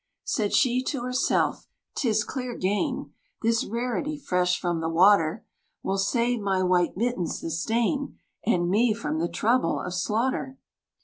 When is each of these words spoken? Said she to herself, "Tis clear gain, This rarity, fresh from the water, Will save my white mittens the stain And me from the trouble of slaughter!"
Said 0.23 0.51
she 0.51 0.81
to 0.85 1.01
herself, 1.03 1.67
"Tis 1.93 2.23
clear 2.23 2.57
gain, 2.57 3.13
This 3.43 3.63
rarity, 3.63 4.17
fresh 4.17 4.59
from 4.59 4.81
the 4.81 4.89
water, 4.89 5.45
Will 5.83 5.99
save 5.99 6.39
my 6.39 6.63
white 6.63 6.97
mittens 6.97 7.39
the 7.39 7.51
stain 7.51 8.17
And 8.43 8.67
me 8.67 8.95
from 8.95 9.19
the 9.19 9.29
trouble 9.29 9.79
of 9.79 9.93
slaughter!" 9.93 10.57